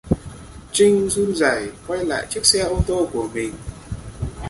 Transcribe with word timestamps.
Trinh 0.73 1.09
run 1.15 1.35
rảy 1.35 1.69
quay 1.87 2.05
lại 2.05 2.25
chiếc 2.29 2.45
xe 2.45 2.59
ô 2.59 2.79
tô 2.87 3.09
của 3.13 3.29
mình 3.33 3.53